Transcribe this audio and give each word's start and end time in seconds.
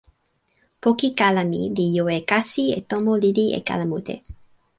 poki 0.81 1.09
kala 1.19 1.43
mi 1.51 1.61
li 1.75 1.85
jo 1.95 2.05
e 2.17 2.19
kasi 2.29 2.63
e 2.79 2.79
tomo 2.89 3.13
lili 3.23 3.45
e 3.59 3.61
kala 3.67 3.85
mute. 3.91 4.15